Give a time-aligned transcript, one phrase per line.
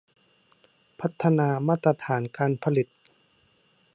[0.99, 2.87] พัฒนามาตรฐานการผลิต